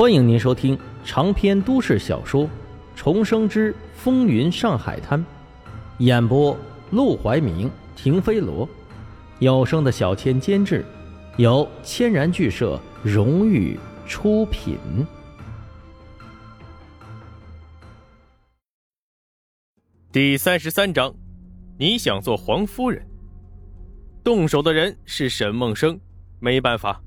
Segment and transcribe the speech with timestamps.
[0.00, 2.44] 欢迎您收听长篇都市小说
[2.96, 5.20] 《重生之风云上海滩》，
[5.98, 6.56] 演播：
[6.90, 8.66] 陆怀明、停飞罗，
[9.40, 10.86] 有声的小千监制，
[11.36, 14.78] 由千然剧社荣誉出品。
[20.10, 21.14] 第三十三章，
[21.78, 23.06] 你想做皇夫人？
[24.24, 26.00] 动手的人是沈梦生，
[26.38, 27.02] 没办法，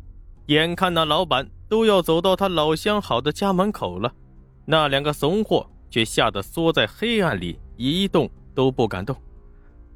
[0.48, 1.50] 眼看那老板。
[1.70, 4.14] 都要走到他老相好的家门口了，
[4.63, 9.16] 那两个怂货却吓得缩在黑暗里，一动都不敢动。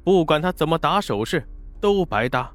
[0.02, 1.46] 不管他怎么打手势，
[1.80, 2.50] 都白搭。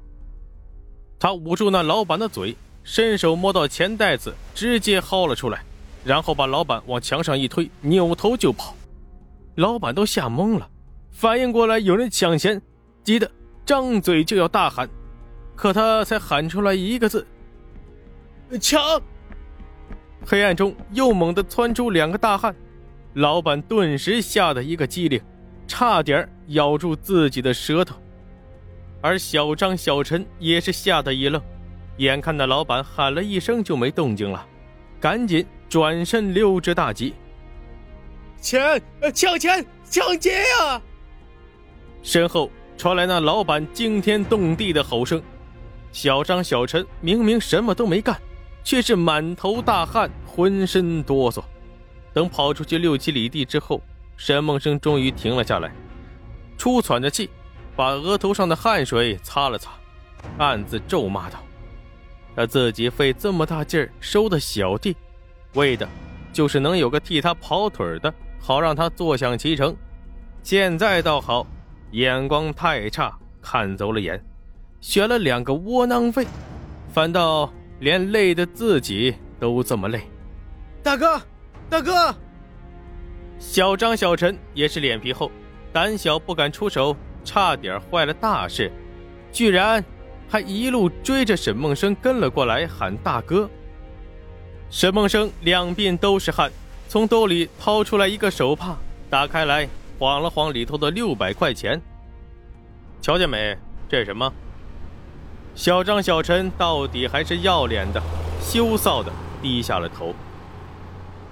[1.18, 5.64] 他捂住那老板的嘴，伸手摸到钱袋子，直接薅了出来，
[6.04, 8.74] 然后把老板往墙上一推，扭头就跑。
[9.54, 10.68] 老板都吓懵了，
[11.10, 12.60] 反应过来有人抢钱，
[13.02, 13.30] 急得
[13.64, 14.86] 张嘴就要大喊，
[15.56, 17.26] 可他才喊出来一个字
[18.58, 18.80] ：“抢！”
[20.26, 22.54] 黑暗中又猛地窜出两个大汉，
[23.14, 25.20] 老板顿时吓得一个机灵，
[25.66, 27.96] 差点咬住自己的舌头。
[29.02, 31.42] 而小张、小陈也是吓得一愣，
[31.98, 34.46] 眼看那老板喊了一声就没动静了，
[34.98, 37.14] 赶紧转身溜之大吉。
[38.40, 38.80] 钱，
[39.14, 40.80] 抢钱，抢劫呀！
[42.02, 45.22] 身后传来那老板惊天动地的吼声，
[45.92, 48.18] 小张、小陈明明什么都没干。
[48.64, 51.44] 却是满头大汗，浑身哆嗦。
[52.12, 53.80] 等跑出去六七里地之后，
[54.16, 55.70] 沈梦生终于停了下来，
[56.56, 57.28] 出喘着气，
[57.76, 59.72] 把额头上的汗水擦了擦，
[60.38, 61.38] 暗自咒骂道
[62.34, 64.96] ：“他自己费这么大劲儿收的小弟，
[65.54, 65.88] 为的
[66.32, 69.76] 就是能有个替他跑腿的，好让他坐享其成。
[70.42, 71.46] 现在倒好，
[71.90, 74.24] 眼光太差，看走了眼，
[74.80, 76.26] 选了两个窝囊废，
[76.92, 80.02] 反倒……”连累的自己都这么累，
[80.82, 81.20] 大哥，
[81.68, 82.14] 大哥！
[83.38, 85.30] 小张、小陈也是脸皮厚，
[85.72, 88.70] 胆小不敢出手，差点坏了大事，
[89.32, 89.84] 居然
[90.28, 93.50] 还一路追着沈梦生跟了过来，喊大哥。
[94.70, 96.50] 沈梦生两鬓都是汗，
[96.88, 98.76] 从兜里掏出来一个手帕，
[99.10, 99.68] 打开来
[99.98, 101.80] 晃了晃里头的六百块钱，
[103.00, 103.56] 瞧见没？
[103.88, 104.32] 这是什么？
[105.54, 108.02] 小张、小陈到底还是要脸的，
[108.40, 110.14] 羞臊的低下了头。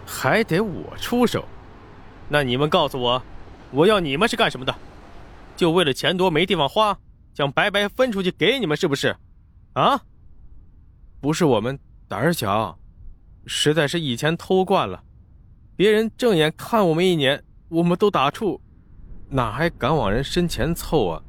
[0.06, 1.44] 还得我出手？
[2.28, 3.22] 那你们告诉我，
[3.72, 4.75] 我要你们是干什么的？
[5.56, 6.97] 就为了钱多没地方花，
[7.34, 9.15] 想白白分出去给你们是不是？
[9.72, 10.00] 啊？
[11.21, 11.78] 不是我们
[12.09, 12.78] 胆儿小，
[13.47, 15.03] 实在是以前偷惯了，
[15.77, 18.60] 别人正眼看我们一眼，我们都打怵，
[19.28, 21.22] 哪还敢往人身前凑啊？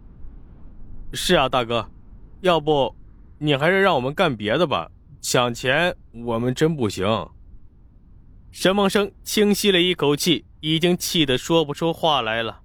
[1.12, 1.90] 是啊，大哥。
[2.44, 2.94] 要不，
[3.38, 4.92] 你还是让我们干别的吧。
[5.22, 7.08] 抢钱我们真不行。
[8.52, 12.60] 沈梦生轻吸了一口气，已经气得说不出话来了。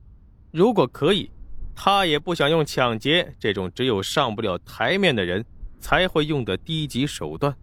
[0.51, 1.31] 如果可以，
[1.77, 5.45] 他也不想用抢劫这种只有上不了台面的人
[5.79, 7.57] 才会用的低级手段。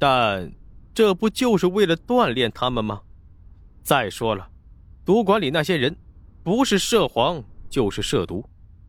[0.00, 0.52] 但
[0.92, 3.02] 这不就是为了锻炼他们吗？
[3.84, 4.50] 再说了，
[5.04, 5.96] 赌馆里那些人，
[6.42, 7.40] 不是涉黄
[7.70, 8.44] 就是涉毒，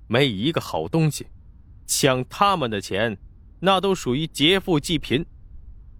[0.08, 1.28] 没一个好东西。
[1.88, 3.18] 抢他们的钱，
[3.62, 5.26] 那都属于劫富济贫。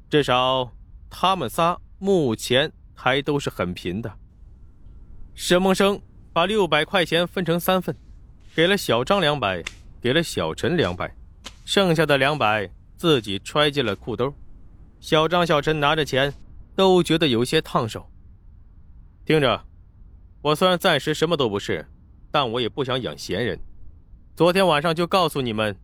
[0.10, 0.72] 至少
[1.10, 4.20] 他们仨目前还都是很贫的。
[5.34, 6.00] 沈梦生
[6.34, 7.96] 把六百块钱分成三份，
[8.56, 9.64] 给了小张两百，
[10.02, 11.16] 给了小陈两百，
[11.66, 14.34] 剩下的两百自己揣进了裤兜。
[15.00, 16.34] 小张、小陈拿着钱，
[16.76, 18.10] 都觉得有些烫手。
[19.26, 19.64] 听着，
[20.42, 21.86] 我虽然暂时什么都不是，
[22.32, 23.60] 但我也不想养闲人。
[24.38, 25.76] 昨天晚上就告诉你们，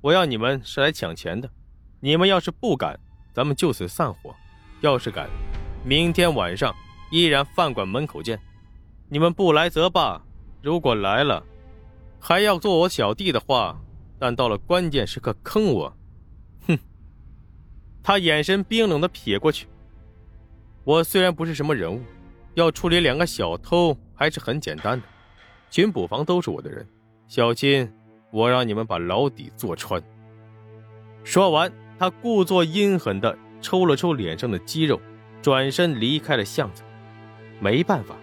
[0.00, 1.50] 我要你们是来抢钱的。
[1.98, 2.96] 你们要是不敢，
[3.34, 4.32] 咱们就此散伙；
[4.80, 5.28] 要是敢，
[5.84, 6.72] 明天晚上
[7.10, 8.40] 依然饭馆门口见。
[9.08, 10.22] 你们不来则罢，
[10.62, 11.42] 如果来了，
[12.20, 13.76] 还要做我小弟的话，
[14.20, 15.92] 但到了关键时刻坑我，
[16.68, 16.78] 哼！
[18.04, 19.66] 他眼神冰冷的瞥过去。
[20.84, 22.00] 我虽然不是什么人物，
[22.54, 25.06] 要处理两个小偷还是很简单的，
[25.70, 26.86] 巡捕房都是我的人。
[27.28, 27.92] 小金，
[28.30, 30.00] 我让你们把牢底坐穿。
[31.24, 35.00] 说完，他故作阴狠地抽了抽脸上的肌肉，
[35.42, 36.84] 转身离开了巷子。
[37.58, 38.14] 没办法，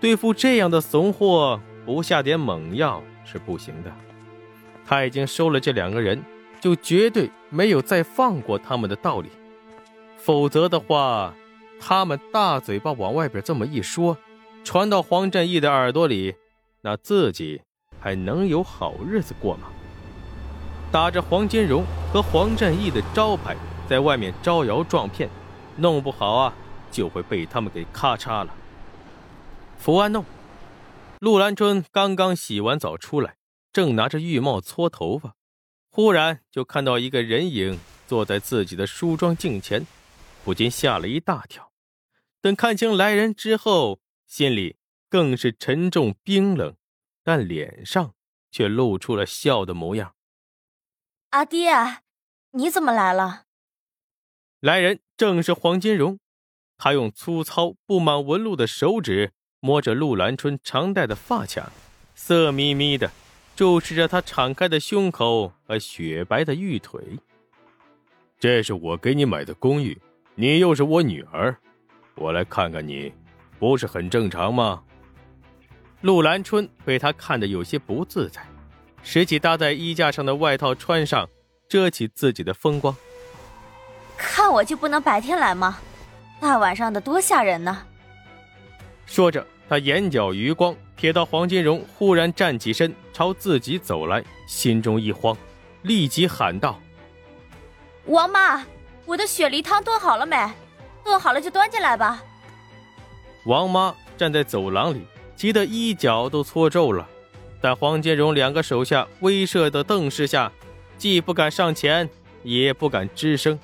[0.00, 3.90] 对付这样的怂货，不下点猛药是不行的。
[4.84, 6.22] 他已经收了这两个人，
[6.60, 9.30] 就绝对没有再放过他们的道理。
[10.18, 11.34] 否则的话，
[11.80, 14.18] 他们大嘴巴往外边这么一说，
[14.62, 16.34] 传到黄振义的耳朵里，
[16.82, 17.62] 那自己……
[18.00, 19.68] 还能有好日子过吗？
[20.90, 23.56] 打着黄金荣和黄振义的招牌，
[23.88, 25.28] 在外面招摇撞骗，
[25.76, 26.52] 弄不好啊，
[26.90, 28.52] 就会被他们给咔嚓了。
[29.78, 30.24] 福安弄，
[31.20, 33.36] 陆兰春刚刚洗完澡出来，
[33.72, 35.36] 正拿着浴帽搓头发，
[35.90, 39.86] 忽然就看到一个人影坐在自己的梳妆镜前，
[40.44, 41.70] 不禁吓了一大跳。
[42.42, 44.76] 等看清来人之后，心里
[45.08, 46.74] 更是沉重冰冷，
[47.22, 48.14] 但脸上
[48.50, 50.14] 却露出了笑的模样。
[51.30, 51.72] 阿爹，
[52.52, 53.44] 你怎么来了？
[54.60, 56.18] 来人正是黄金荣，
[56.76, 61.70] 他用粗糙布满纹路的手指摸着陆兰春常戴的发卡，
[62.14, 63.10] 色眯眯的
[63.54, 67.18] 注视着她敞开的胸口和雪白的玉腿。
[68.38, 70.00] 这是我给你买的公寓，
[70.34, 71.56] 你又是我女儿，
[72.14, 73.12] 我来看看你，
[73.58, 74.82] 不是很正常吗？
[76.02, 78.40] 陆兰春被他看得有些不自在。
[79.02, 81.28] 拾起搭在衣架上的外套穿上，
[81.68, 82.94] 遮起自己的风光。
[84.16, 85.78] 看我就不能白天来吗？
[86.38, 87.86] 大晚上的多吓人呢！
[89.06, 95.36] 说着，他眼角余光瞥到黄金荣忽然站起身朝自己走来，心中一慌，
[95.82, 96.80] 立即喊道
[98.06, 98.64] ：“王妈，
[99.04, 100.36] 我的雪梨汤炖好了没？
[101.02, 102.22] 炖好了就端进来吧。”
[103.44, 105.06] 王妈站在走廊里，
[105.40, 107.08] 急得衣角都搓皱了。
[107.62, 110.52] 但黄金荣两个手下威慑的瞪视下，
[110.98, 112.06] 既不敢上前，
[112.42, 113.58] 也不敢吱声。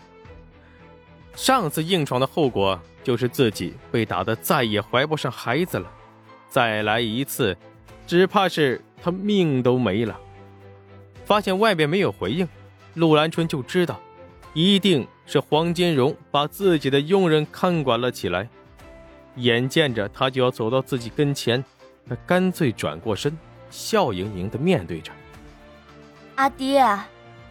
[1.34, 5.86] 上次硬闯的后果就是自己被打得再也怀不上孩子了，
[6.48, 7.54] 再来一次，
[8.06, 10.18] 只怕是他命都没了。
[11.26, 12.48] 发现外边没有回应，
[12.94, 14.00] 陆兰春就知道，
[14.54, 18.48] 一定是黄金荣把自己的佣人看管了起来。
[19.36, 21.64] 眼见着他就要走到自己跟前，
[22.08, 23.36] 他干脆转过身。
[23.68, 25.10] 笑盈盈的面对着
[26.36, 26.86] 阿爹，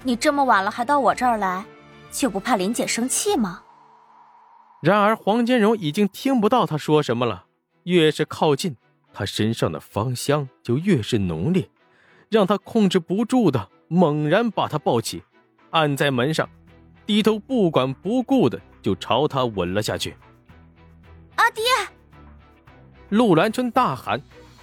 [0.01, 1.65] 你这么晚了还到我这儿来，
[2.09, 3.61] 就不怕林姐生气吗？
[4.81, 7.45] 然而黄金荣已经听不到他说什么了，
[7.83, 8.77] 越是靠近，
[9.13, 11.69] 他身上的芳香就越是浓烈，
[12.29, 15.21] 让他控制不住的猛然把他抱起，
[15.71, 16.49] 按在门上，
[17.05, 20.15] 低头不管不顾的就朝他吻了下去。
[21.45, 21.63] 阿爹！
[23.09, 24.19] 陆兰春大喊。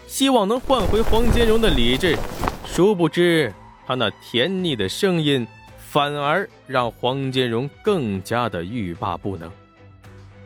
[0.09, 2.19] 希望能换回黄金荣的理智，
[2.67, 3.55] 殊不知
[3.87, 5.47] 他那甜腻的声音
[5.79, 9.49] 反而让黄金荣更加的欲罢不能。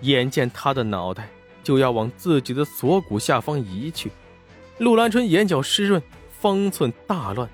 [0.03, 1.27] 眼见他的脑袋
[1.65, 4.13] 就要往自己的锁骨下方移去，
[4.77, 6.01] 陆兰春眼角湿润，
[6.39, 7.49] 方寸大乱，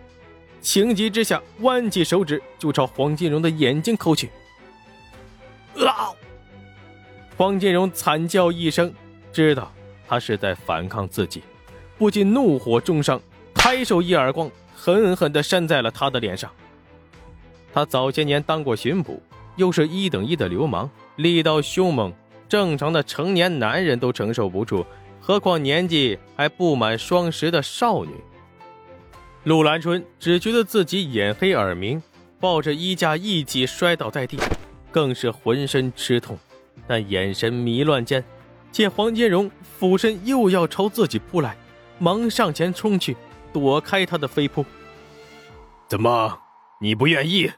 [0.61, 4.29] 情急之下弯起手指就朝黄金荣的眼睛抠去。
[7.33, 7.37] 啊！
[7.37, 8.93] 黄金荣惨叫一声，
[9.33, 9.73] 知道
[10.07, 11.43] 他是在反抗自己。
[11.99, 13.21] 不禁怒火中烧，
[13.55, 16.51] 抬手一耳光，狠狠地扇在了他的脸上。
[17.73, 19.23] 他早些年当过巡捕，
[19.57, 22.13] 又是一等一的流氓，力道凶猛，
[22.49, 24.85] 正常的成年男人都承受不住，
[25.21, 28.13] 何况年纪还不满双十的少女。
[29.45, 32.03] 陆兰春只觉得自己眼黑耳鸣，
[32.39, 34.39] 抱着衣架一起摔倒在地，
[34.91, 36.39] 更是浑身吃痛，
[36.87, 38.25] 但眼神迷乱间，
[38.71, 41.57] 见黄金荣俯身又要朝自己扑来。
[41.99, 43.17] 忙上前冲去，
[43.53, 44.65] 躲开他的飞扑。
[45.87, 46.39] 怎么，
[46.81, 47.53] 你不愿意？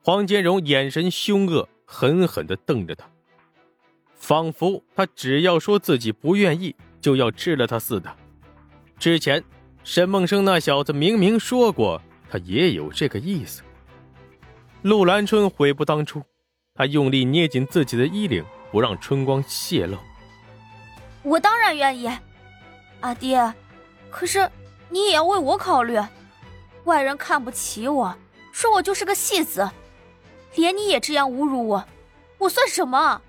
[0.00, 3.06] 黄金荣眼神凶恶，狠狠的瞪着他，
[4.14, 8.16] 仿佛他只要说自己不愿意，就要吃了他似的。
[8.98, 9.44] 之前
[9.84, 12.00] 沈梦生那小子明明说过，
[12.30, 13.62] 他也有这个意思。
[14.82, 16.22] 陆兰春悔不当初，
[16.78, 19.98] 他用力捏紧自己的衣领，不让春光泄露。
[21.24, 22.08] 我当然愿意。
[23.00, 23.52] 阿爹，
[24.10, 24.48] 可是
[24.88, 25.98] 你也要为我考虑。
[26.84, 28.16] 外人看不起我，
[28.52, 29.68] 说我就是个戏子，
[30.54, 31.84] 连你也这样侮辱我，
[32.38, 33.20] 我算什么？